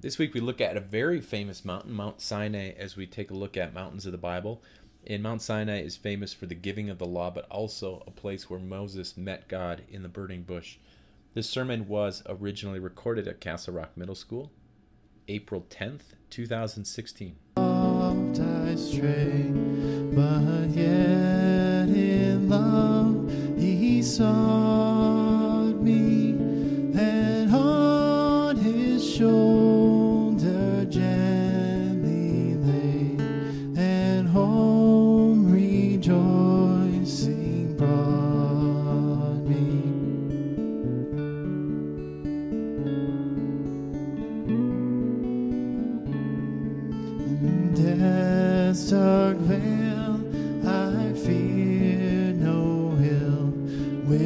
[0.00, 3.34] This week we look at a very famous mountain, Mount Sinai, as we take a
[3.34, 4.62] look at mountains of the Bible.
[5.04, 8.48] And Mount Sinai is famous for the giving of the law, but also a place
[8.48, 10.76] where Moses met God in the burning bush.
[11.34, 14.52] This sermon was originally recorded at Castle Rock Middle School,
[15.26, 17.34] April 10th, 2016.
[17.56, 17.58] I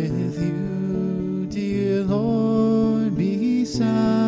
[0.02, 4.21] With you, dear Lord, beside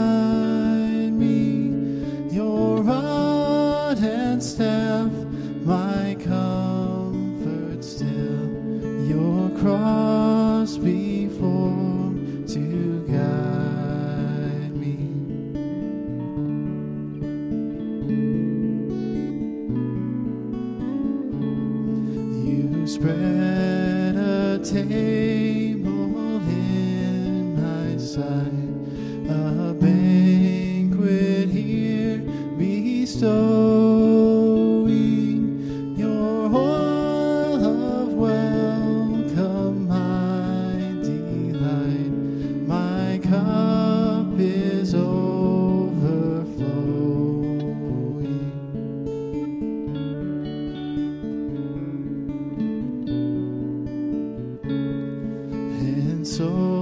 [56.34, 56.73] so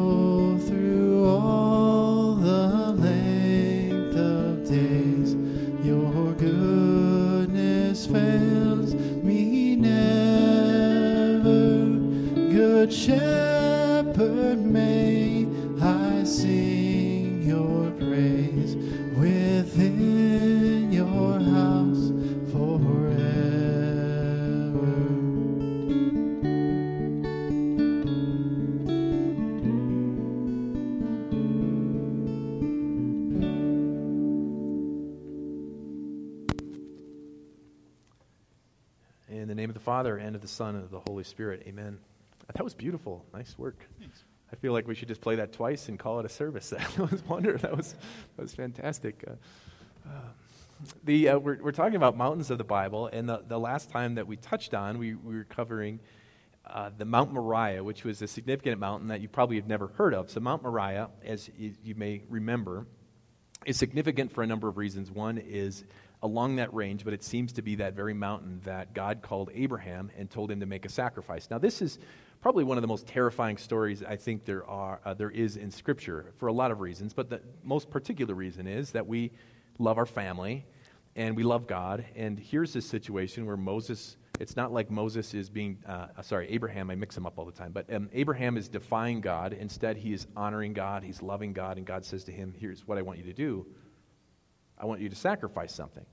[40.42, 41.62] the Son, and of the Holy Spirit.
[41.66, 41.98] Amen.
[42.54, 43.24] That was beautiful.
[43.32, 43.88] Nice work.
[44.52, 46.74] I feel like we should just play that twice and call it a service.
[46.96, 47.56] That was wonder.
[47.56, 47.94] That was
[48.36, 49.24] that was fantastic.
[49.26, 50.12] Uh, uh,
[51.04, 54.16] the uh, we're we're talking about mountains of the Bible, and the, the last time
[54.16, 56.00] that we touched on, we, we were covering
[56.66, 60.12] uh, the Mount Moriah, which was a significant mountain that you probably have never heard
[60.12, 60.28] of.
[60.30, 62.86] So Mount Moriah, as you, you may remember,
[63.64, 65.10] is significant for a number of reasons.
[65.10, 65.84] One is
[66.22, 70.10] along that range, but it seems to be that very mountain that God called Abraham
[70.16, 71.48] and told him to make a sacrifice.
[71.50, 71.98] Now, this is
[72.40, 75.70] probably one of the most terrifying stories I think there are uh, there is in
[75.70, 79.32] Scripture for a lot of reasons, but the most particular reason is that we
[79.78, 80.64] love our family
[81.16, 82.04] and we love God.
[82.16, 84.16] And here's this situation where Moses.
[84.40, 87.52] It's not like Moses is being, uh, sorry, Abraham, I mix them up all the
[87.52, 89.52] time, but um, Abraham is defying God.
[89.52, 92.98] Instead, he is honoring God, he's loving God, and God says to him, Here's what
[92.98, 93.66] I want you to do
[94.82, 96.04] I want you to sacrifice something.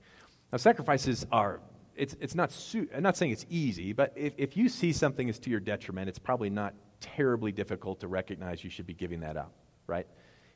[0.52, 1.60] Now, sacrifices are,
[1.96, 5.28] it's, it's not, su- I'm not saying it's easy, but if, if you see something
[5.28, 9.20] is to your detriment, it's probably not terribly difficult to recognize you should be giving
[9.20, 9.52] that up,
[9.88, 10.06] right?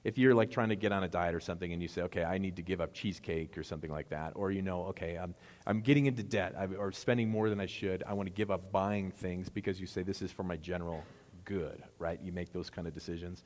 [0.05, 2.23] If you're like trying to get on a diet or something and you say, okay,
[2.23, 5.35] I need to give up cheesecake or something like that, or you know, okay, I'm,
[5.67, 8.51] I'm getting into debt I, or spending more than I should, I want to give
[8.51, 11.03] up buying things because you say this is for my general
[11.45, 12.21] good, right?
[12.23, 13.43] You make those kind of decisions.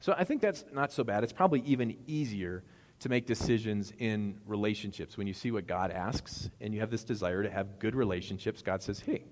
[0.00, 1.24] So I think that's not so bad.
[1.24, 2.62] It's probably even easier
[3.00, 5.18] to make decisions in relationships.
[5.18, 8.62] When you see what God asks and you have this desire to have good relationships,
[8.62, 9.24] God says, hey,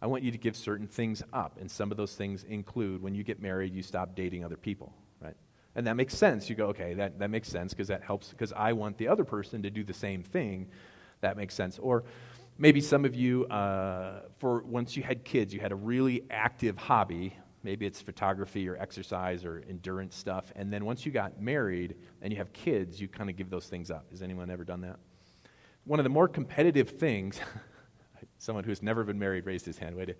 [0.00, 1.58] I want you to give certain things up.
[1.60, 4.94] And some of those things include when you get married, you stop dating other people,
[5.20, 5.36] right?
[5.74, 6.48] And that makes sense.
[6.48, 9.24] You go, okay, that, that makes sense because that helps, because I want the other
[9.24, 10.68] person to do the same thing.
[11.20, 11.78] That makes sense.
[11.78, 12.04] Or
[12.58, 16.76] maybe some of you, uh, for once you had kids, you had a really active
[16.76, 17.36] hobby.
[17.62, 20.52] Maybe it's photography or exercise or endurance stuff.
[20.56, 23.66] And then once you got married and you have kids, you kind of give those
[23.66, 24.10] things up.
[24.10, 24.98] Has anyone ever done that?
[25.84, 27.38] One of the more competitive things,
[28.38, 29.94] someone who's never been married raised his hand.
[29.94, 30.14] Way to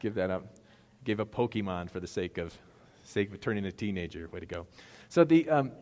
[0.00, 0.56] give that up.
[1.04, 2.56] Gave up Pokemon for the sake of
[3.04, 4.28] sake of turning a teenager.
[4.28, 4.66] Way to go.
[5.08, 5.72] So the, um,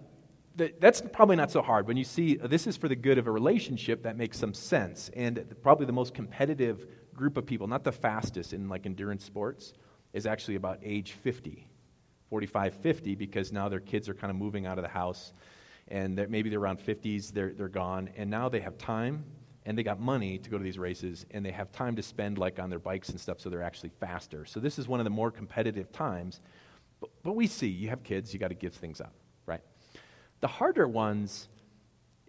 [0.56, 1.87] the, that's probably not so hard.
[1.87, 5.10] When you see this is for the good of a relationship, that makes some sense.
[5.14, 9.75] And probably the most competitive group of people, not the fastest in like endurance sports,
[10.12, 11.66] is actually about age 50,
[12.28, 15.32] 45, 50, because now their kids are kind of moving out of the house
[15.88, 19.24] and they're, maybe they're around 50s, they're, they're gone, and now they have time
[19.66, 22.38] and they got money to go to these races and they have time to spend
[22.38, 24.44] like on their bikes and stuff so they're actually faster.
[24.44, 26.40] So this is one of the more competitive times.
[27.00, 29.12] But, but we see you have kids, you got to give things up,
[29.46, 29.60] right?
[30.40, 31.48] The harder ones,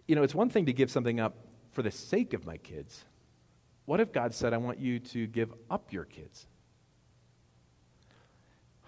[0.06, 1.36] you know, it's one thing to give something up
[1.72, 3.04] for the sake of my kids.
[3.86, 6.46] What if God said, I want you to give up your kids?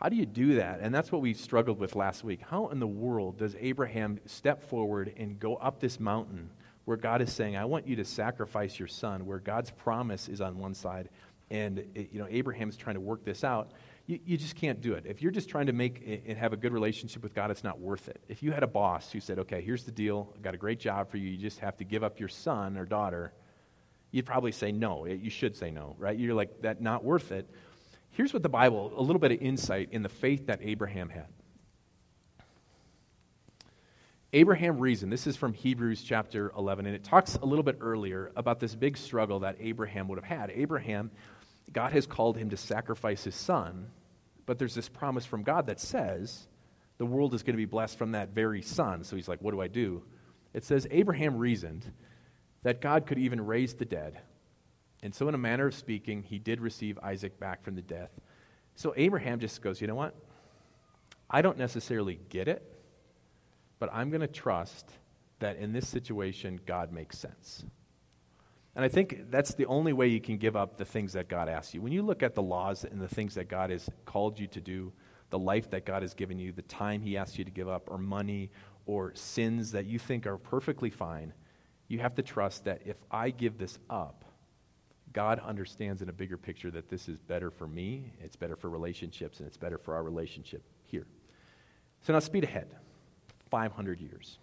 [0.05, 0.81] How do you do that?
[0.83, 2.43] And that's what we struggled with last week.
[2.43, 6.51] How in the world does Abraham step forward and go up this mountain
[6.85, 10.43] where God is saying, I want you to sacrifice your son, where God's promise is
[10.43, 11.09] on one side,
[11.51, 13.71] and it, you know Abraham's trying to work this out?
[14.05, 15.07] You, you just can't do it.
[15.07, 17.65] If you're just trying to make eh, and have a good relationship with God, it's
[17.65, 18.21] not worth it.
[18.29, 20.81] If you had a boss who said, Okay, here's the deal, I've got a great
[20.81, 23.33] job for you, you just have to give up your son or daughter,
[24.11, 25.07] you'd probably say no.
[25.07, 26.19] Eh, you should say no, right?
[26.19, 27.49] You're like, that not worth it.
[28.15, 31.27] Here's what the Bible, a little bit of insight in the faith that Abraham had.
[34.33, 38.31] Abraham reasoned, this is from Hebrews chapter 11, and it talks a little bit earlier
[38.37, 40.53] about this big struggle that Abraham would have had.
[40.53, 41.11] Abraham,
[41.73, 43.89] God has called him to sacrifice his son,
[44.47, 46.47] but there's this promise from God that says
[46.99, 49.03] the world is going to be blessed from that very son.
[49.03, 50.05] So he's like, what do I do?
[50.53, 51.85] It says, Abraham reasoned
[52.63, 54.21] that God could even raise the dead
[55.05, 58.11] and so, in a manner of speaking, he did receive Isaac back from the death.
[58.75, 60.15] So, Abraham just goes, you know what?
[61.29, 62.63] I don't necessarily get it,
[63.79, 64.91] but I'm going to trust
[65.41, 67.65] that in this situation, God makes sense.
[68.75, 71.51] And I think that's the only way you can give up the things that God
[71.51, 71.83] asks you.
[71.83, 74.61] When you look at the laws and the things that God has called you to
[74.61, 74.91] do,
[75.29, 77.91] the life that God has given you, the time He asks you to give up,
[77.91, 78.51] or money,
[78.87, 81.35] or sins that you think are perfectly fine,
[81.89, 84.24] you have to trust that if I give this up,
[85.15, 88.69] God understands in a bigger picture that this is better for me, it's better for
[88.69, 91.07] relationships, and it's better for our relationship here.
[92.03, 92.75] So now speed ahead
[93.51, 94.39] 500 years.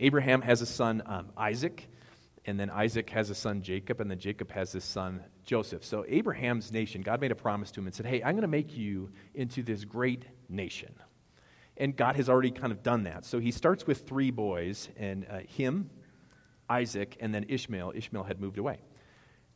[0.00, 1.88] Abraham has a son, um, Isaac,
[2.44, 5.84] and then Isaac has a son, Jacob, and then Jacob has his son, Joseph.
[5.84, 8.48] So Abraham's nation, God made a promise to him and said, Hey, I'm going to
[8.48, 10.94] make you into this great nation.
[11.76, 13.24] And God has already kind of done that.
[13.24, 15.90] So he starts with three boys, and uh, him,
[16.68, 17.92] Isaac, and then Ishmael.
[17.94, 18.80] Ishmael had moved away.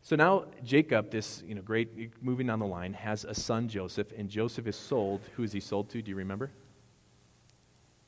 [0.06, 4.12] So now Jacob, this you know, great moving down the line, has a son Joseph,
[4.16, 5.20] and Joseph is sold.
[5.34, 6.00] Who is he sold to?
[6.00, 6.52] Do you remember?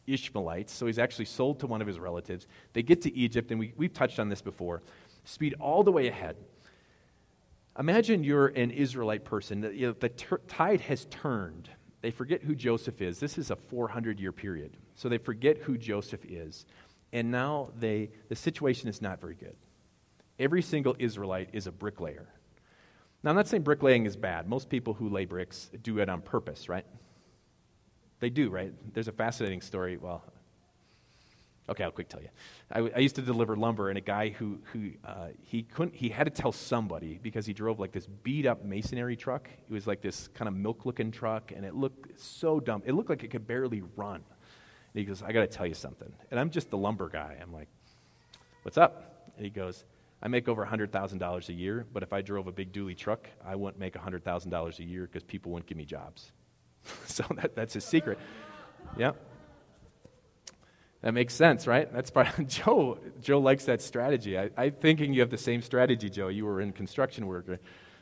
[0.06, 0.72] Ishmaelites.
[0.72, 2.46] So he's actually sold to one of his relatives.
[2.72, 4.84] They get to Egypt, and we, we've touched on this before.
[5.24, 6.36] Speed all the way ahead.
[7.76, 9.62] Imagine you're an Israelite person.
[9.62, 11.68] The, you know, the ter- tide has turned.
[12.00, 13.18] They forget who Joseph is.
[13.18, 14.76] This is a 400 year period.
[14.94, 16.64] So they forget who Joseph is.
[17.12, 19.56] And now they, the situation is not very good.
[20.38, 22.28] Every single Israelite is a bricklayer.
[23.22, 24.48] Now, I'm not saying bricklaying is bad.
[24.48, 26.86] Most people who lay bricks do it on purpose, right?
[28.20, 28.72] They do, right?
[28.94, 29.96] There's a fascinating story.
[29.96, 30.22] Well,
[31.68, 32.28] okay, I'll quick tell you.
[32.70, 36.08] I, I used to deliver lumber, and a guy who, who uh, he couldn't, he
[36.08, 39.48] had to tell somebody because he drove like this beat up masonry truck.
[39.68, 42.82] It was like this kind of milk looking truck, and it looked so dumb.
[42.86, 44.16] It looked like it could barely run.
[44.16, 46.12] And he goes, I got to tell you something.
[46.30, 47.36] And I'm just the lumber guy.
[47.42, 47.68] I'm like,
[48.62, 49.32] what's up?
[49.36, 49.84] And he goes,
[50.20, 53.54] I make over $100,000 a year, but if I drove a big dually truck, I
[53.54, 56.32] wouldn't make $100,000 a year because people wouldn't give me jobs.
[57.06, 58.18] so that, that's his secret.
[58.96, 59.12] Yeah.
[61.02, 61.92] That makes sense, right?
[61.92, 62.98] That's part Joe.
[63.20, 64.36] Joe likes that strategy.
[64.36, 66.28] I, I'm thinking you have the same strategy, Joe.
[66.28, 67.60] You were in construction worker.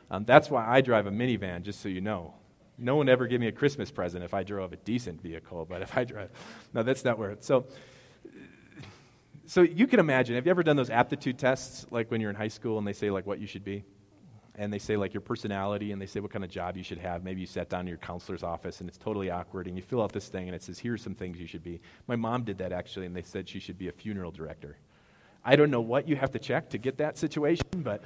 [0.09, 2.33] Um, that's why I drive a minivan, just so you know.
[2.79, 5.81] No one ever gave me a Christmas present if I drove a decent vehicle, but
[5.81, 6.29] if I drive,
[6.73, 7.35] no, that's not where.
[7.39, 7.65] So
[9.47, 12.35] so you can imagine, have you ever done those aptitude tests, like when you're in
[12.35, 13.85] high school and they say like what you should be?
[14.55, 16.97] And they say like your personality and they say what kind of job you should
[16.97, 17.23] have.
[17.23, 20.01] Maybe you sat down in your counselor's office and it's totally awkward and you fill
[20.01, 21.79] out this thing and it says, here's some things you should be.
[22.07, 24.77] My mom did that actually and they said she should be a funeral director.
[25.45, 28.01] I don't know what you have to check to get that situation, but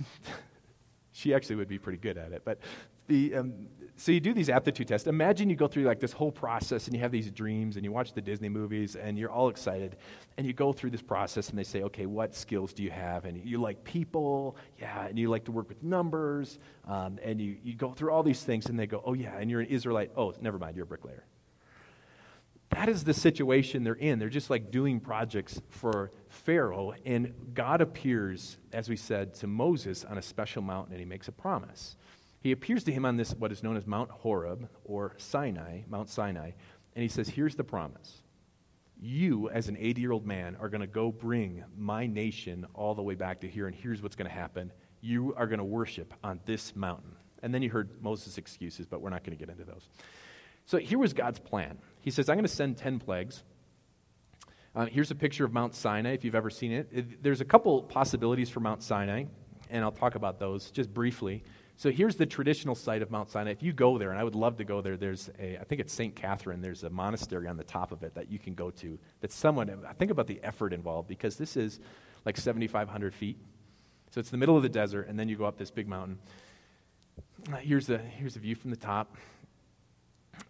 [1.12, 2.42] she actually would be pretty good at it.
[2.44, 2.60] But
[3.08, 5.06] the, um, so you do these aptitude tests.
[5.06, 7.92] Imagine you go through like this whole process and you have these dreams and you
[7.92, 9.96] watch the Disney movies and you're all excited
[10.36, 13.24] and you go through this process and they say, okay, what skills do you have?
[13.24, 16.58] And you like people, yeah, and you like to work with numbers,
[16.88, 19.48] um, and you, you go through all these things and they go, oh yeah, and
[19.48, 20.10] you're an Israelite.
[20.16, 21.24] Oh, never mind, you're a bricklayer.
[22.70, 24.18] That is the situation they're in.
[24.18, 30.04] They're just like doing projects for Pharaoh, and God appears, as we said, to Moses
[30.04, 31.96] on a special mountain and he makes a promise
[32.44, 36.10] he appears to him on this, what is known as Mount Horeb or Sinai, Mount
[36.10, 36.50] Sinai,
[36.94, 38.22] and he says, Here's the promise.
[39.00, 42.94] You, as an 80 year old man, are going to go bring my nation all
[42.94, 44.70] the way back to here, and here's what's going to happen.
[45.00, 47.16] You are going to worship on this mountain.
[47.42, 49.88] And then you heard Moses' excuses, but we're not going to get into those.
[50.66, 51.78] So here was God's plan.
[52.02, 53.42] He says, I'm going to send 10 plagues.
[54.76, 56.90] Uh, here's a picture of Mount Sinai, if you've ever seen it.
[56.92, 57.22] it.
[57.22, 59.24] There's a couple possibilities for Mount Sinai,
[59.70, 61.42] and I'll talk about those just briefly.
[61.76, 63.50] So here's the traditional site of Mount Sinai.
[63.50, 65.80] If you go there, and I would love to go there, there's a, I think
[65.80, 66.14] it's St.
[66.14, 68.98] Catherine, there's a monastery on the top of it that you can go to.
[69.20, 71.80] That's somewhat, I think about the effort involved because this is
[72.24, 73.38] like 7,500 feet.
[74.12, 76.18] So it's the middle of the desert, and then you go up this big mountain.
[77.52, 79.16] Uh, here's, a, here's a view from the top.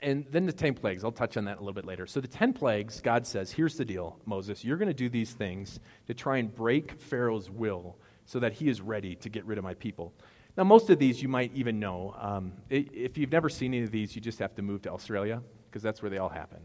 [0.02, 1.04] And then the 10 plagues.
[1.04, 2.06] I'll touch on that a little bit later.
[2.06, 4.64] So, the 10 plagues, God says, here's the deal, Moses.
[4.64, 8.68] You're going to do these things to try and break Pharaoh's will so that he
[8.68, 10.14] is ready to get rid of my people.
[10.56, 12.14] Now, most of these you might even know.
[12.18, 15.42] Um, if you've never seen any of these, you just have to move to Australia
[15.68, 16.60] because that's where they all happen.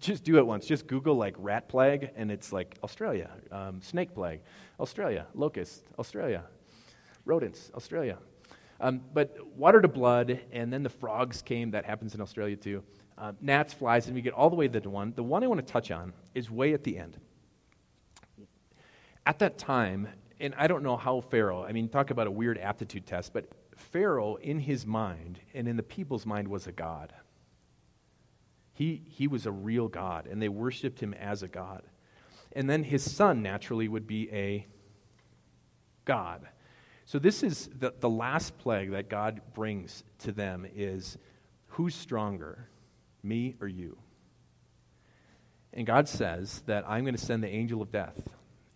[0.00, 0.66] Just do it once.
[0.66, 4.40] Just Google like rat plague, and it's like Australia, um, snake plague,
[4.80, 6.42] Australia, locust, Australia,
[7.24, 8.18] rodents, Australia.
[8.80, 11.70] Um, but water to blood, and then the frogs came.
[11.70, 12.82] That happens in Australia too.
[13.16, 15.12] Uh, gnats, flies, and we get all the way to the one.
[15.14, 17.16] The one I want to touch on is way at the end.
[19.24, 20.08] At that time,
[20.40, 23.46] and I don't know how Pharaoh, I mean, talk about a weird aptitude test, but
[23.76, 27.12] Pharaoh, in his mind and in the people's mind, was a god.
[28.72, 31.82] He, he was a real god, and they worshiped him as a god.
[32.52, 34.66] And then his son, naturally, would be a
[36.04, 36.46] god.
[37.06, 41.16] So this is the, the last plague that God brings to them is
[41.68, 42.68] who's stronger,
[43.22, 43.96] me or you?
[45.72, 48.28] And God says that I'm going to send the angel of death,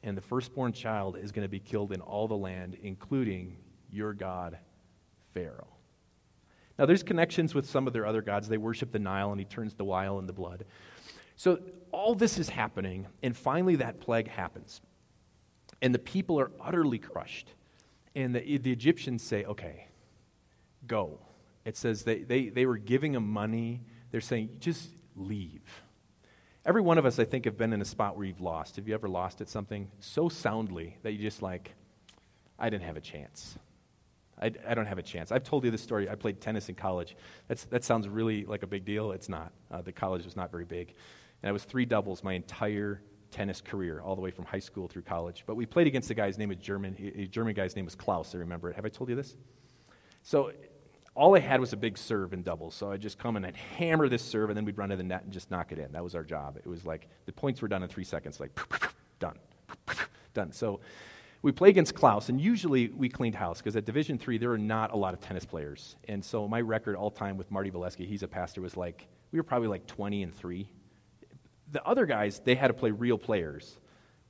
[0.03, 3.57] and the firstborn child is going to be killed in all the land, including
[3.91, 4.59] your God,
[5.35, 5.69] Pharaoh.
[6.79, 8.49] Now, there's connections with some of their other gods.
[8.49, 10.65] They worship the Nile, and he turns the Nile into blood.
[11.37, 11.59] So,
[11.93, 14.81] all this is happening, and finally, that plague happens.
[15.83, 17.53] And the people are utterly crushed.
[18.15, 19.89] And the, the Egyptians say, okay,
[20.87, 21.19] go.
[21.65, 23.83] It says they, they, they were giving them money.
[24.11, 25.63] They're saying, just leave.
[26.67, 28.77] Every one of us, I think, have been in a spot where you've lost.
[28.77, 31.75] Have you ever lost at something so soundly that you just like,
[32.59, 33.59] I didn't have a chance.
[34.41, 35.33] I, I don't have a chance.
[35.33, 36.09] I've told you this story.
[36.09, 37.17] I played tennis in college.
[37.49, 39.13] That's, that sounds really like a big deal.
[39.13, 39.53] It's not.
[39.71, 40.95] Uh, the college was not very big.
[41.43, 43.01] And I was three doubles my entire
[43.31, 45.45] tennis career, all the way from high school through college.
[45.47, 46.97] But we played against a guy's name was German.
[47.17, 48.35] A German guy's name was Klaus.
[48.35, 48.77] I remember it.
[48.77, 49.37] Have I told you this?
[50.23, 50.53] So
[51.15, 52.75] all I had was a big serve in doubles.
[52.75, 55.03] So I'd just come and I'd hammer this serve, and then we'd run to the
[55.03, 55.93] net and just knock it in.
[55.93, 56.57] That was our job.
[56.57, 58.59] It was like the points were done in three seconds, like
[59.19, 59.39] done,
[60.35, 60.53] done.
[60.53, 60.81] So
[61.43, 64.59] we play against Klaus, and usually we cleaned house because at Division three there are
[64.59, 65.97] not a lot of tennis players.
[66.09, 69.39] And so my record all time with Marty Valesky, he's a pastor, was like we
[69.39, 70.71] were probably like 20 and three
[71.73, 73.79] the other guys, they had to play real players.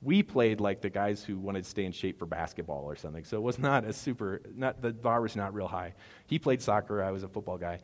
[0.01, 3.23] We played like the guys who wanted to stay in shape for basketball or something.
[3.23, 5.93] So it was not a super, not, the bar was not real high.
[6.25, 7.79] He played soccer, I was a football guy.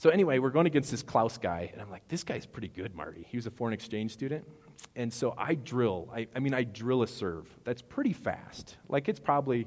[0.00, 2.94] So anyway, we're going against this Klaus guy, and I'm like, this guy's pretty good,
[2.94, 3.26] Marty.
[3.28, 4.46] He was a foreign exchange student.
[4.96, 6.08] And so I drill.
[6.10, 7.46] I, I mean, I drill a serve.
[7.64, 8.78] That's pretty fast.
[8.88, 9.66] Like it's probably,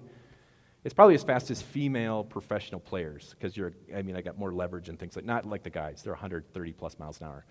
[0.84, 4.52] it's probably as fast as female professional players because you're, I mean, I got more
[4.52, 6.02] leverage and things like, not like the guys.
[6.02, 7.46] They're 130 plus miles an hour.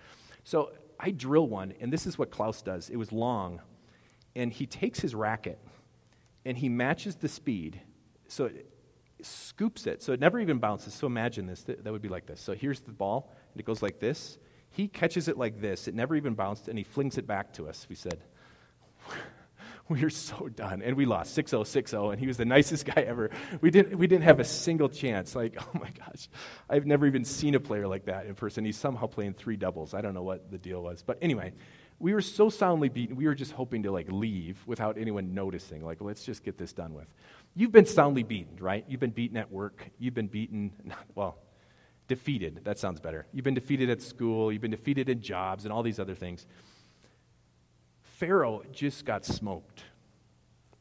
[0.44, 2.90] So I drill one, and this is what Klaus does.
[2.90, 3.60] It was long,
[4.34, 5.58] and he takes his racket
[6.44, 7.80] and he matches the speed.
[8.28, 8.66] So it
[9.22, 10.94] scoops it, so it never even bounces.
[10.94, 11.62] So imagine this.
[11.62, 12.40] That, would be like this.
[12.40, 14.38] So here's the ball, and it goes like this.
[14.70, 15.86] He catches it like this.
[15.86, 17.86] It never even bounced, and he flings it back to us.
[17.88, 18.24] We said,
[19.96, 20.82] we were so done.
[20.82, 23.30] And we lost 6 0, 6 0, and he was the nicest guy ever.
[23.60, 25.34] We didn't, we didn't have a single chance.
[25.34, 26.28] Like, oh my gosh,
[26.68, 28.64] I've never even seen a player like that in person.
[28.64, 29.94] He's somehow playing three doubles.
[29.94, 31.02] I don't know what the deal was.
[31.02, 31.52] But anyway,
[31.98, 35.84] we were so soundly beaten, we were just hoping to like leave without anyone noticing.
[35.84, 37.06] Like, let's just get this done with.
[37.54, 38.84] You've been soundly beaten, right?
[38.88, 39.90] You've been beaten at work.
[39.98, 40.72] You've been beaten,
[41.14, 41.36] well,
[42.08, 42.62] defeated.
[42.64, 43.26] That sounds better.
[43.32, 44.50] You've been defeated at school.
[44.50, 46.46] You've been defeated in jobs and all these other things.
[48.22, 49.82] Pharaoh just got smoked.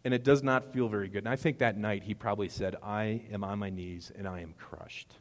[0.06, 1.24] And it does not feel very good.
[1.24, 4.42] And I think that night he probably said, I am on my knees and I
[4.42, 5.16] am crushed.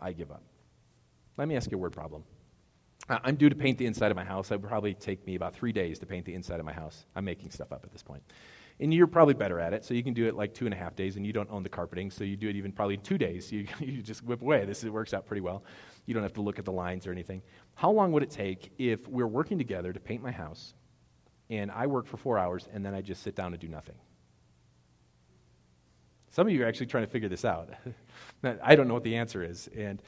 [0.00, 0.42] I give up.
[1.36, 2.24] Let me ask you a word problem.
[3.10, 4.50] I'm due to paint the inside of my house.
[4.50, 7.04] It would probably take me about three days to paint the inside of my house.
[7.14, 8.22] I'm making stuff up at this point.
[8.78, 10.78] And you're probably better at it, so you can do it like two and a
[10.78, 13.18] half days, and you don't own the carpeting, so you do it even probably two
[13.18, 13.52] days.
[13.52, 14.64] You, you just whip away.
[14.64, 15.62] This is, works out pretty well.
[16.06, 17.42] You don't have to look at the lines or anything.
[17.74, 20.72] How long would it take if we're working together to paint my house,
[21.50, 23.96] and I work for four hours, and then I just sit down and do nothing.
[26.30, 27.70] Some of you are actually trying to figure this out.
[28.62, 29.68] I don't know what the answer is.
[29.76, 30.00] And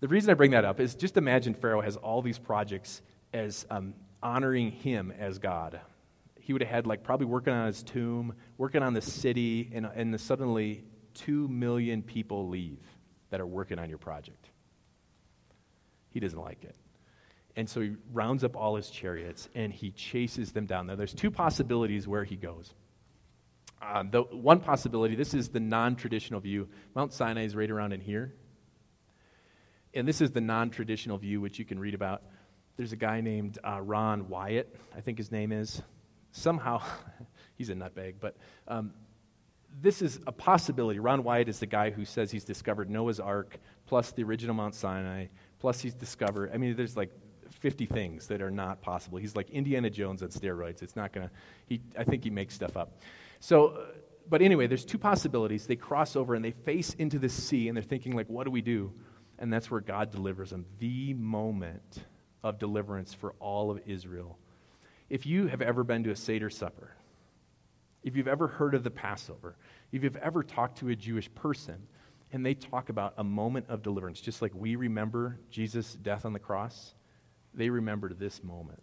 [0.00, 3.00] the reason I bring that up is just imagine Pharaoh has all these projects
[3.32, 5.80] as um, honoring him as God.
[6.38, 9.86] He would have had, like, probably working on his tomb, working on the city, and,
[9.86, 12.82] and suddenly two million people leave
[13.30, 14.50] that are working on your project.
[16.10, 16.76] He doesn't like it.
[17.56, 20.88] And so he rounds up all his chariots and he chases them down.
[20.88, 22.74] Now, there's two possibilities where he goes.
[23.80, 26.68] Uh, the one possibility, this is the non traditional view.
[26.94, 28.34] Mount Sinai is right around in here.
[29.92, 32.22] And this is the non traditional view, which you can read about.
[32.76, 35.80] There's a guy named uh, Ron Wyatt, I think his name is.
[36.32, 36.82] Somehow,
[37.56, 38.92] he's a nutbag, but um,
[39.80, 40.98] this is a possibility.
[40.98, 44.74] Ron Wyatt is the guy who says he's discovered Noah's Ark, plus the original Mount
[44.74, 45.26] Sinai,
[45.60, 47.10] plus he's discovered, I mean, there's like
[47.64, 49.16] 50 things that are not possible.
[49.16, 50.82] He's like Indiana Jones on steroids.
[50.82, 53.00] It's not going to, he, I think he makes stuff up.
[53.40, 53.84] So, uh,
[54.28, 55.66] but anyway, there's two possibilities.
[55.66, 58.50] They cross over and they face into the sea and they're thinking, like, what do
[58.50, 58.92] we do?
[59.38, 60.66] And that's where God delivers them.
[60.78, 62.04] The moment
[62.42, 64.36] of deliverance for all of Israel.
[65.08, 66.94] If you have ever been to a Seder supper,
[68.02, 69.56] if you've ever heard of the Passover,
[69.90, 71.86] if you've ever talked to a Jewish person,
[72.30, 76.34] and they talk about a moment of deliverance, just like we remember Jesus' death on
[76.34, 76.92] the cross,
[77.54, 78.82] they remembered this moment.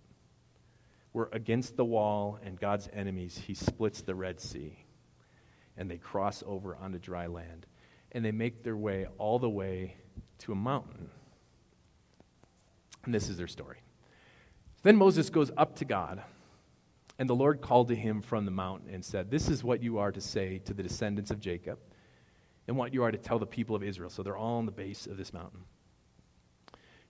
[1.14, 4.78] We're against the wall, and God's enemies, He splits the Red Sea,
[5.76, 7.66] and they cross over onto dry land,
[8.12, 9.96] and they make their way all the way
[10.40, 11.10] to a mountain.
[13.04, 13.80] And this is their story.
[14.84, 16.22] Then Moses goes up to God,
[17.20, 20.00] and the Lord called to him from the mountain and said, This is what you
[20.00, 21.78] are to say to the descendants of Jacob,
[22.68, 24.10] and what you are to tell the people of Israel.
[24.10, 25.62] So they're all on the base of this mountain.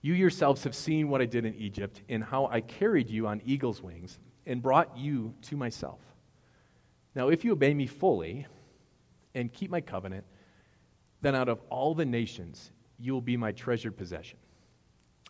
[0.02, 3.40] You yourselves have seen what I did in Egypt, and how I carried you on
[3.44, 6.00] eagle's wings and brought you to myself.
[7.14, 8.46] Now, if you obey me fully
[9.34, 10.24] and keep my covenant,
[11.20, 14.38] then out of all the nations you will be my treasured possession.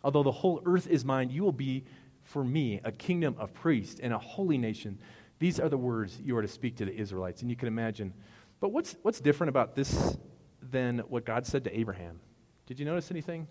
[0.03, 1.85] Although the whole earth is mine, you will be
[2.23, 4.97] for me a kingdom of priests and a holy nation.
[5.39, 7.41] These are the words you are to speak to the Israelites.
[7.41, 8.13] And you can imagine.
[8.59, 10.17] But what's, what's different about this
[10.61, 12.19] than what God said to Abraham?
[12.65, 13.47] Did you notice anything?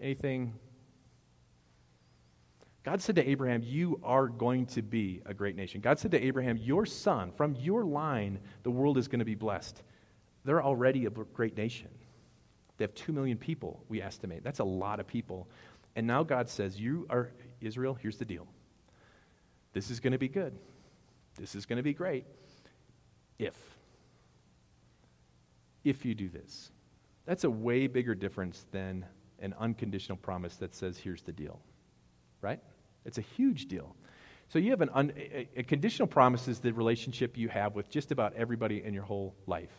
[0.00, 0.54] Anything?
[2.84, 5.80] God said to Abraham, You are going to be a great nation.
[5.80, 9.34] God said to Abraham, Your son, from your line, the world is going to be
[9.34, 9.82] blessed.
[10.44, 11.88] They're already a great nation.
[12.78, 14.44] They have 2 million people, we estimate.
[14.44, 15.48] That's a lot of people.
[15.96, 17.30] And now God says, You are
[17.60, 18.46] Israel, here's the deal.
[19.72, 20.56] This is going to be good.
[21.38, 22.24] This is going to be great.
[23.38, 23.54] If.
[25.84, 26.70] If you do this.
[27.26, 29.04] That's a way bigger difference than
[29.40, 31.60] an unconditional promise that says, Here's the deal.
[32.40, 32.60] Right?
[33.04, 33.94] It's a huge deal.
[34.48, 37.90] So you have an un, a, a conditional promise is the relationship you have with
[37.90, 39.72] just about everybody in your whole life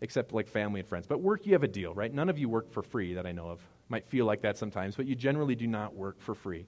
[0.00, 1.06] except like family and friends.
[1.06, 2.12] But work, you have a deal, right?
[2.12, 3.60] None of you work for free that I know of.
[3.88, 6.66] Might feel like that sometimes, but you generally do not work for free.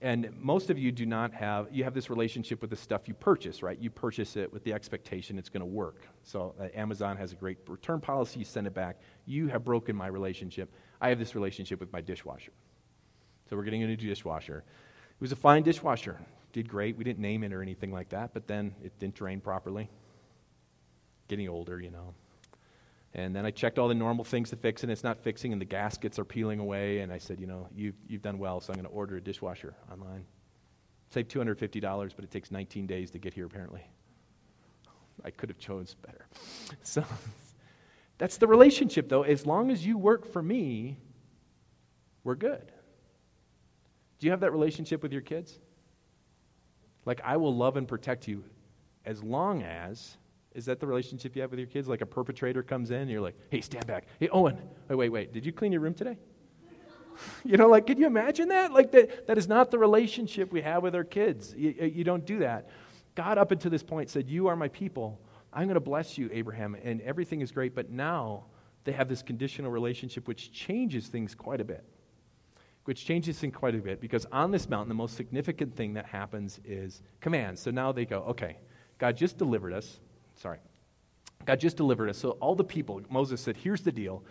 [0.00, 3.14] And most of you do not have, you have this relationship with the stuff you
[3.14, 3.78] purchase, right?
[3.78, 6.02] You purchase it with the expectation it's going to work.
[6.22, 9.00] So uh, Amazon has a great return policy, you send it back.
[9.26, 10.72] You have broken my relationship.
[11.00, 12.52] I have this relationship with my dishwasher.
[13.48, 14.58] So we're getting a new dishwasher.
[14.58, 16.18] It was a fine dishwasher,
[16.52, 16.96] did great.
[16.96, 19.88] We didn't name it or anything like that, but then it didn't drain properly.
[21.28, 22.14] Getting older, you know,
[23.14, 25.60] and then I checked all the normal things to fix, and it's not fixing, and
[25.60, 27.00] the gaskets are peeling away.
[27.00, 29.20] And I said, you know, you've, you've done well, so I'm going to order a
[29.20, 30.24] dishwasher online.
[31.10, 33.82] Save $250, but it takes 19 days to get here, apparently.
[35.24, 36.26] I could have chose better.
[36.82, 37.02] So
[38.18, 39.22] that's the relationship, though.
[39.22, 40.98] As long as you work for me,
[42.24, 42.72] we're good.
[44.18, 45.58] Do you have that relationship with your kids?
[47.04, 48.44] Like, I will love and protect you
[49.04, 50.16] as long as
[50.54, 51.86] is that the relationship you have with your kids?
[51.86, 54.06] Like a perpetrator comes in, and you're like, hey, stand back.
[54.18, 55.32] Hey, Owen, wait, wait, wait.
[55.32, 56.18] Did you clean your room today?
[57.44, 58.72] you know, like, can you imagine that?
[58.72, 61.54] Like, that, that is not the relationship we have with our kids.
[61.56, 62.68] You, you don't do that.
[63.14, 65.20] God, up until this point, said, You are my people.
[65.52, 67.74] I'm going to bless you, Abraham, and everything is great.
[67.74, 68.44] But now
[68.84, 71.84] they have this conditional relationship which changes things quite a bit.
[72.84, 76.06] Which changes things quite a bit because on this mountain, the most significant thing that
[76.06, 77.60] happens is commands.
[77.60, 78.56] So now they go, Okay,
[78.98, 80.00] God just delivered us.
[80.36, 80.58] Sorry.
[81.44, 82.18] God just delivered us.
[82.18, 84.22] So all the people, Moses said, here's the deal.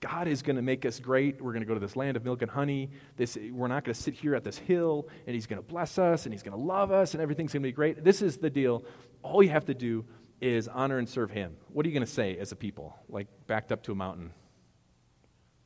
[0.00, 1.40] God is going to make us great.
[1.40, 2.90] We're going to go to this land of milk and honey.
[3.16, 5.98] This, we're not going to sit here at this hill, and He's going to bless
[5.98, 8.04] us, and He's going to love us, and everything's going to be great.
[8.04, 8.84] This is the deal.
[9.22, 10.04] All you have to do
[10.40, 11.56] is honor and serve Him.
[11.72, 14.32] What are you going to say as a people, like backed up to a mountain?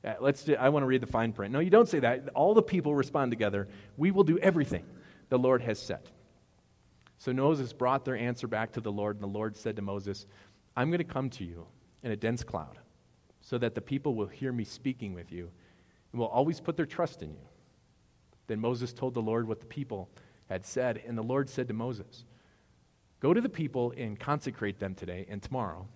[0.04, 0.48] Yeah, let's.
[0.58, 1.52] I want to read the fine print.
[1.52, 2.28] No, you don't say that.
[2.30, 3.68] All the people respond together.
[3.96, 4.84] We will do everything
[5.28, 6.10] the Lord has said.
[7.18, 10.26] So Moses brought their answer back to the Lord, and the Lord said to Moses,
[10.74, 11.66] I'm going to come to you
[12.02, 12.78] in a dense cloud,
[13.42, 15.50] so that the people will hear me speaking with you
[16.12, 17.46] and will always put their trust in you.
[18.46, 20.08] Then Moses told the Lord what the people
[20.48, 22.24] had said, and the Lord said to Moses,
[23.20, 25.86] Go to the people and consecrate them today and tomorrow.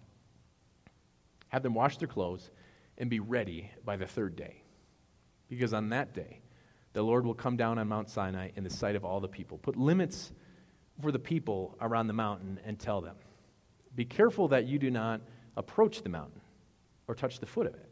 [1.49, 2.51] Have them wash their clothes
[2.99, 4.63] and be ready by the third day.
[5.49, 6.41] Because on that day,
[6.95, 9.59] The Lord will come down on Mount Sinai in the sight of all the people.
[9.59, 10.33] Put limits
[11.03, 13.17] for the people around the mountain and tell them
[13.95, 15.21] Be careful that you do not
[15.57, 16.41] approach the mountain
[17.07, 17.89] or touch the foot of it.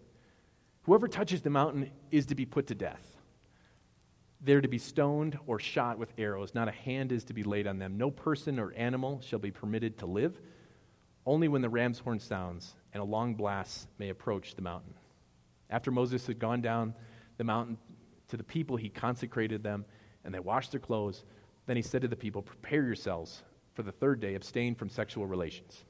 [0.83, 3.17] Whoever touches the mountain is to be put to death.
[4.45, 6.55] They're to be stoned or shot with arrows.
[6.55, 7.97] Not a hand is to be laid on them.
[7.97, 10.41] No person or animal shall be permitted to live.
[11.25, 14.95] Only when the ram's horn sounds and a long blast may approach the mountain.
[15.71, 16.95] After Moses had gone down
[17.39, 17.79] the mountain
[18.29, 19.85] to the people, he consecrated them,
[20.25, 21.25] and they washed their clothes.
[21.67, 23.43] Then he said to the people, Prepare yourselves
[23.75, 25.85] for the third day, abstain from sexual relations.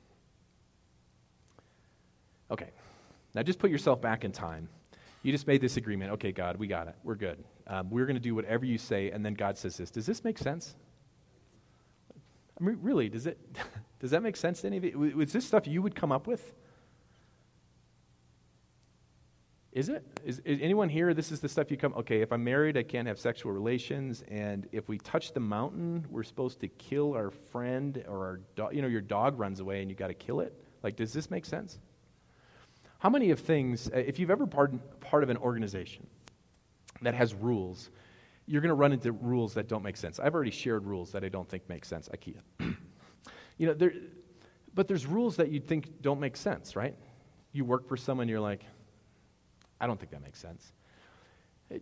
[2.50, 2.70] Okay,
[3.34, 4.68] now just put yourself back in time.
[5.22, 6.12] You just made this agreement.
[6.12, 6.94] Okay, God, we got it.
[7.04, 7.44] We're good.
[7.66, 9.10] Um, we're going to do whatever you say.
[9.10, 9.90] And then God says this.
[9.90, 10.74] Does this make sense?
[12.60, 13.38] I mean, really, does, it,
[14.00, 15.12] does that make sense to any of you?
[15.16, 16.52] Was this stuff you would come up with?
[19.72, 20.04] Is it?
[20.24, 21.14] Is, is, anyone here?
[21.14, 21.94] This is the stuff you come.
[21.94, 26.06] Okay, if I'm married, I can't have sexual relations, and if we touch the mountain,
[26.10, 28.74] we're supposed to kill our friend or our dog.
[28.74, 30.54] You know, your dog runs away, and you got to kill it.
[30.82, 31.78] Like, does this make sense?
[33.02, 33.90] How many of things?
[33.92, 36.06] Uh, if you've ever part part of an organization
[37.00, 37.90] that has rules,
[38.46, 40.20] you're going to run into rules that don't make sense.
[40.20, 42.08] I've already shared rules that I don't think make sense.
[42.10, 42.36] IKEA.
[43.58, 43.92] you know, there,
[44.72, 46.94] but there's rules that you think don't make sense, right?
[47.50, 48.64] You work for someone, you're like
[49.80, 50.72] I don't think that makes sense.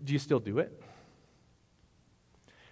[0.02, 0.82] Do you still do it?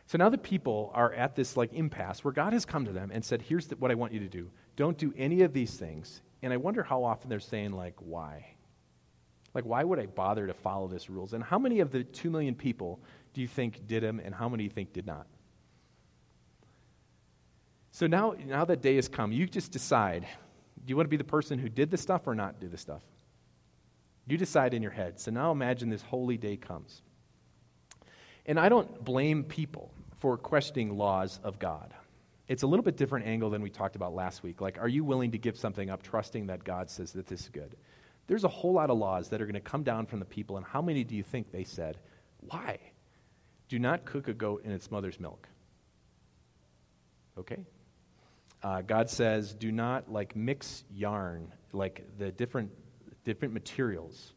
[0.07, 3.11] So now the people are at this like impasse where God has come to them
[3.13, 4.51] and said, "Here's the, what I want you to do.
[4.75, 8.55] Don't do any of these things." And I wonder how often they're saying like, "Why?"
[9.55, 11.33] Like, why would I bother to follow this rules?
[11.33, 13.01] And how many of the two million people
[13.33, 15.27] do you think did them, and how many you think did not?
[17.91, 20.23] So now, now that day has come, you just decide:
[20.85, 22.79] do you want to be the person who did the stuff or not do the
[22.79, 23.03] stuff?
[24.27, 25.19] You decide in your head.
[25.19, 27.03] So now imagine this holy day comes.
[28.45, 31.95] And I don't blame people for questioning laws of God.
[32.49, 34.61] It's a little bit different angle than we talked about last week.
[34.61, 37.49] Like, are you willing to give something up, trusting that God says that this is
[37.51, 37.77] good?
[38.27, 40.57] There's a whole lot of laws that are going to come down from the people,
[40.57, 41.99] and how many do you think they said?
[42.41, 42.79] Why?
[43.69, 45.47] Do not cook a goat in its mother's milk.
[47.39, 47.65] Okay?
[48.63, 52.71] Uh, God says, do not like mix yarn, like the different
[53.25, 54.33] different materials.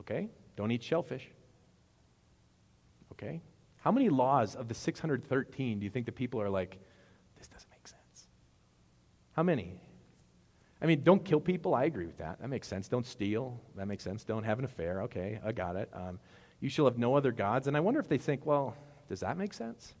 [0.00, 0.28] Okay?
[0.56, 1.28] Don't eat shellfish.
[3.12, 3.42] Okay?
[3.78, 6.78] How many laws of the 613 do you think the people are like,
[7.36, 8.28] this doesn't make sense?
[9.36, 9.78] How many?
[10.80, 11.74] I mean, don't kill people.
[11.74, 12.40] I agree with that.
[12.40, 12.88] That makes sense.
[12.88, 13.60] Don't steal.
[13.76, 14.24] That makes sense.
[14.24, 15.02] Don't have an affair.
[15.02, 15.90] Okay, I got it.
[15.92, 16.18] Um,
[16.60, 17.66] you shall have no other gods.
[17.66, 18.74] And I wonder if they think, well,
[19.10, 19.94] does that make sense?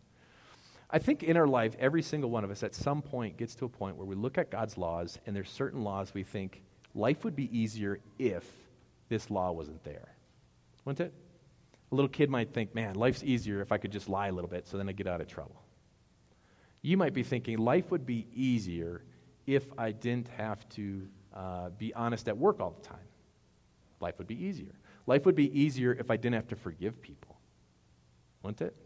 [0.88, 3.66] I think in our life, every single one of us at some point gets to
[3.66, 6.62] a point where we look at God's laws and there's certain laws we think,
[6.94, 8.50] life would be easier if
[9.08, 10.14] this law wasn't there.
[10.86, 11.12] Wouldn't it?
[11.92, 14.50] A little kid might think, man, life's easier if I could just lie a little
[14.50, 15.62] bit so then I get out of trouble.
[16.80, 19.02] You might be thinking, life would be easier
[19.46, 22.98] if I didn't have to uh, be honest at work all the time.
[24.00, 24.74] Life would be easier.
[25.06, 27.36] Life would be easier if I didn't have to forgive people.
[28.42, 28.76] Wouldn't it?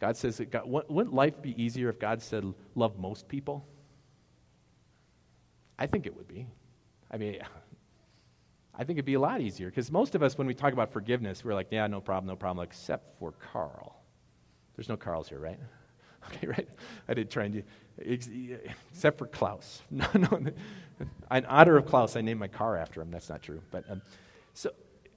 [0.00, 3.66] God says that God, wouldn't life be easier if God said, love most people?
[5.78, 6.46] I think it would be.
[7.10, 7.38] I mean,
[8.74, 10.92] I think it'd be a lot easier because most of us, when we talk about
[10.92, 14.00] forgiveness, we're like, yeah, no problem, no problem, except for Carl.
[14.76, 15.58] There's no Carls here, right?
[16.34, 16.68] Okay, right?
[17.08, 17.62] I did try and do,
[17.98, 19.82] except for Klaus.
[19.90, 20.52] No, no.
[21.30, 23.10] In honor of Klaus, I named my car after him.
[23.10, 23.62] That's not true.
[23.70, 24.02] But um,
[24.52, 24.72] so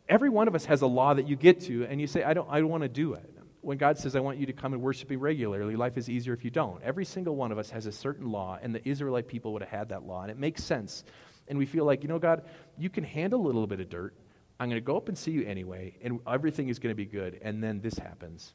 [0.07, 2.33] every one of us has a law that you get to, and you say, I
[2.33, 3.29] don't, I don't want to do it.
[3.61, 6.33] When God says, I want you to come and worship me regularly, life is easier
[6.33, 6.81] if you don't.
[6.83, 9.71] Every single one of us has a certain law, and the Israelite people would have
[9.71, 11.03] had that law, and it makes sense
[11.51, 12.43] and we feel like, you know, God,
[12.77, 14.13] you can handle a little bit of dirt.
[14.57, 17.05] I'm going to go up and see you anyway, and everything is going to be
[17.05, 17.39] good.
[17.41, 18.53] And then this happens.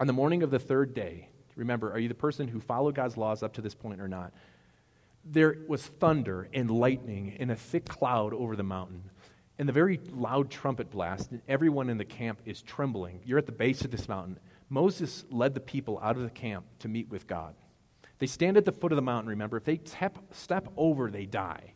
[0.00, 3.18] On the morning of the third day, remember, are you the person who followed God's
[3.18, 4.32] laws up to this point or not?
[5.26, 9.10] There was thunder and lightning and a thick cloud over the mountain,
[9.58, 13.20] and the very loud trumpet blast, and everyone in the camp is trembling.
[13.26, 14.38] You're at the base of this mountain.
[14.70, 17.54] Moses led the people out of the camp to meet with God.
[18.20, 19.58] They stand at the foot of the mountain, remember.
[19.58, 21.74] If they tep, step over, they die.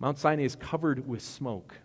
[0.00, 1.76] Mount Sinai is covered with smoke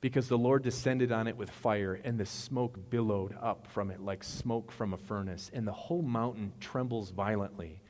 [0.00, 4.00] because the Lord descended on it with fire, and the smoke billowed up from it
[4.00, 7.80] like smoke from a furnace, and the whole mountain trembles violently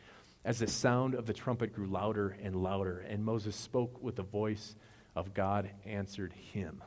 [0.44, 4.22] as the sound of the trumpet grew louder and louder, and Moses spoke with the
[4.22, 4.74] voice
[5.14, 6.82] of God answered him.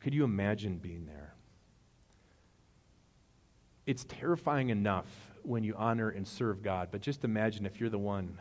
[0.00, 1.34] Could you imagine being there?
[3.86, 5.06] It's terrifying enough
[5.42, 6.88] when you honor and serve God.
[6.90, 8.38] But just imagine if you're the one,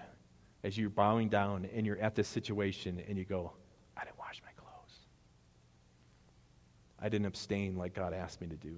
[0.64, 3.52] as you're bowing down and you're at this situation and you go,
[3.98, 5.00] I didn't wash my clothes.
[7.02, 8.70] I didn't abstain like God asked me to do.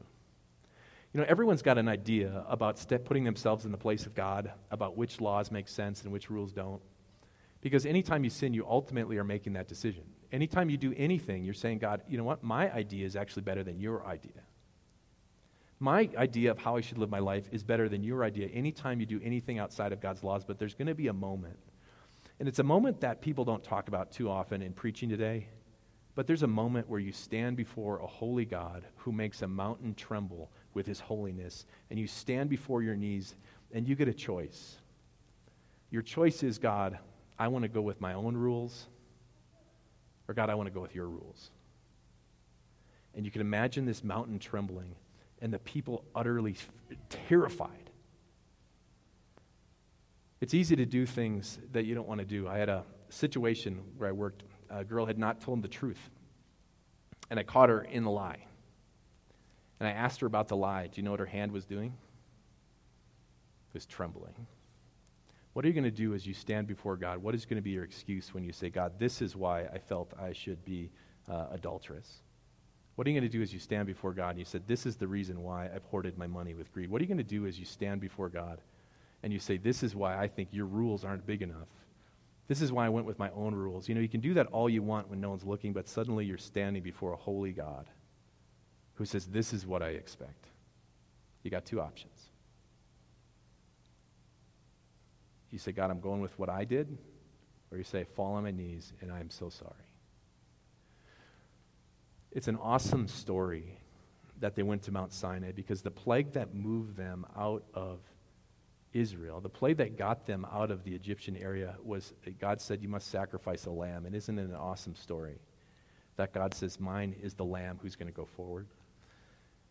[1.13, 4.97] You know, everyone's got an idea about putting themselves in the place of God, about
[4.97, 6.81] which laws make sense and which rules don't.
[7.61, 10.03] Because anytime you sin, you ultimately are making that decision.
[10.31, 12.43] Anytime you do anything, you're saying, God, you know what?
[12.43, 14.41] My idea is actually better than your idea.
[15.79, 18.99] My idea of how I should live my life is better than your idea anytime
[18.99, 21.59] you do anything outside of God's laws, but there's going to be a moment.
[22.39, 25.47] And it's a moment that people don't talk about too often in preaching today.
[26.15, 29.95] But there's a moment where you stand before a holy God who makes a mountain
[29.95, 33.35] tremble with his holiness, and you stand before your knees
[33.71, 34.75] and you get a choice.
[35.89, 36.99] Your choice is God,
[37.37, 38.87] I want to go with my own rules,
[40.27, 41.49] or God, I want to go with your rules.
[43.15, 44.95] And you can imagine this mountain trembling
[45.41, 46.55] and the people utterly
[47.09, 47.89] terrified.
[50.41, 52.47] It's easy to do things that you don't want to do.
[52.47, 56.09] I had a situation where I worked, a girl had not told him the truth,
[57.29, 58.45] and I caught her in the lie.
[59.79, 60.87] And I asked her about the lie.
[60.87, 61.93] Do you know what her hand was doing?
[63.69, 64.33] It was trembling.
[65.53, 67.19] What are you going to do as you stand before God?
[67.19, 69.77] What is going to be your excuse when you say, God, this is why I
[69.77, 70.89] felt I should be
[71.29, 72.21] uh, adulterous?
[72.95, 74.85] What are you going to do as you stand before God and you said, This
[74.85, 76.89] is the reason why I've hoarded my money with greed?
[76.89, 78.61] What are you going to do as you stand before God
[79.21, 81.67] and you say, This is why I think your rules aren't big enough?
[82.47, 83.87] This is why I went with my own rules.
[83.87, 86.25] You know, you can do that all you want when no one's looking, but suddenly
[86.25, 87.89] you're standing before a holy God
[88.95, 90.47] who says, This is what I expect.
[91.43, 92.29] You got two options.
[95.51, 96.97] You say, God, I'm going with what I did,
[97.71, 99.71] or you say, Fall on my knees and I am so sorry.
[102.31, 103.77] It's an awesome story
[104.39, 107.99] that they went to Mount Sinai because the plague that moved them out of
[108.93, 112.89] Israel, the play that got them out of the Egyptian area was God said, You
[112.89, 114.05] must sacrifice a lamb.
[114.05, 115.39] And isn't it an awesome story
[116.15, 118.67] that God says, Mine is the lamb who's going to go forward?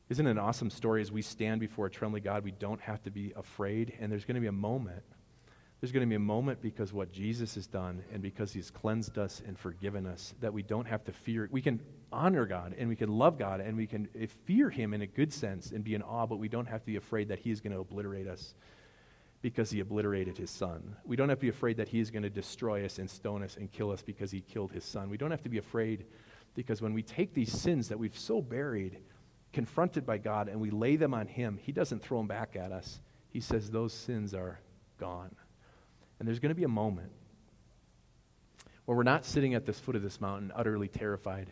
[0.08, 2.44] Isn't it an awesome story as we stand before a trembling God?
[2.44, 5.04] We don't have to be afraid, and there's going to be a moment
[5.82, 9.18] there's going to be a moment because what Jesus has done and because he's cleansed
[9.18, 11.48] us and forgiven us that we don't have to fear.
[11.50, 11.80] We can
[12.12, 15.08] honor God and we can love God and we can eh, fear him in a
[15.08, 17.50] good sense and be in awe, but we don't have to be afraid that he
[17.50, 18.54] is going to obliterate us
[19.42, 20.96] because he obliterated his son.
[21.04, 23.42] We don't have to be afraid that he is going to destroy us and stone
[23.42, 25.10] us and kill us because he killed his son.
[25.10, 26.06] We don't have to be afraid
[26.54, 28.98] because when we take these sins that we've so buried,
[29.52, 32.70] confronted by God, and we lay them on him, he doesn't throw them back at
[32.70, 33.00] us.
[33.30, 34.60] He says, Those sins are
[34.98, 35.34] gone.
[36.18, 37.10] And there's going to be a moment
[38.84, 41.50] where we're not sitting at this foot of this mountain utterly terrified,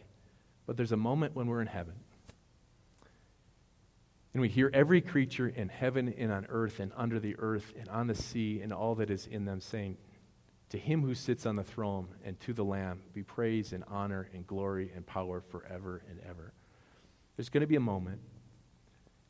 [0.67, 1.95] but there's a moment when we're in heaven.
[4.33, 7.89] And we hear every creature in heaven and on earth and under the earth and
[7.89, 9.97] on the sea and all that is in them saying,
[10.71, 14.29] To him who sits on the throne and to the Lamb be praise and honor
[14.33, 16.53] and glory and power forever and ever.
[17.37, 18.21] There's going to be a moment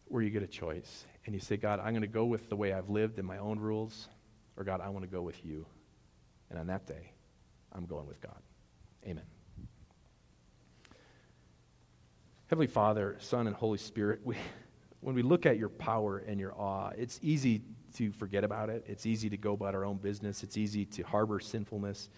[0.06, 2.56] where you get a choice and you say, God, I'm going to go with the
[2.56, 4.08] way I've lived and my own rules
[4.56, 5.64] or God, I want to go with you.
[6.50, 7.12] And on that day,
[7.72, 8.36] I'm going with God.
[9.06, 9.24] Amen.
[12.48, 14.36] Heavenly Father, Son, and Holy Spirit, we,
[15.00, 17.62] when we look at your power and your awe, it's easy
[17.94, 18.84] to forget about it.
[18.86, 20.42] It's easy to go about our own business.
[20.42, 22.08] It's easy to harbor sinfulness.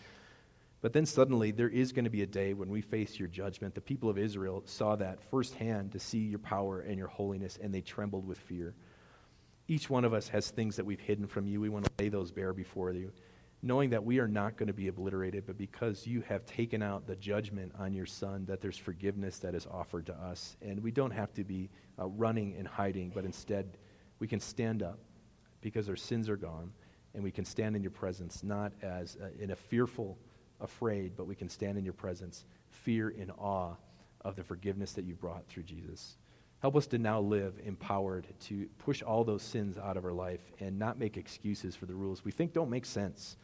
[0.80, 3.76] But then suddenly, there is going to be a day when we face your judgment.
[3.76, 7.72] The people of Israel saw that firsthand to see your power and your holiness, and
[7.72, 8.74] they trembled with fear.
[9.68, 11.60] Each one of us has things that we've hidden from you.
[11.60, 13.12] We want to lay those bare before you,
[13.62, 17.06] knowing that we are not going to be obliterated, but because you have taken out
[17.06, 20.56] the judgment on your Son, that there's forgiveness that is offered to us.
[20.60, 23.78] And we don't have to be uh, running and hiding, but instead
[24.18, 24.98] we can stand up
[25.60, 26.72] because our sins are gone,
[27.14, 30.18] and we can stand in your presence, not as uh, in a fearful,
[30.60, 33.74] afraid, but we can stand in your presence, fear in awe
[34.22, 36.16] of the forgiveness that you brought through Jesus.
[36.60, 40.52] Help us to now live empowered to push all those sins out of our life
[40.60, 43.36] and not make excuses for the rules we think don't make sense.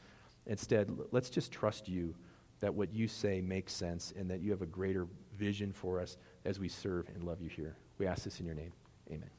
[0.49, 2.15] Instead, let's just trust you
[2.61, 5.07] that what you say makes sense and that you have a greater
[5.37, 7.77] vision for us as we serve and love you here.
[7.99, 8.73] We ask this in your name.
[9.11, 9.31] Amen.